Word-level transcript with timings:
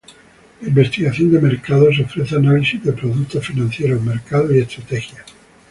La 0.61 0.67
investigación 0.69 1.31
de 1.31 1.39
mercados 1.39 1.99
ofrece 1.99 2.35
análisis 2.35 2.83
de 2.83 2.91
productos 2.91 3.45
financieros, 3.45 4.01
mercados 4.01 4.51
y 4.51 4.57
estrategias. 4.57 5.23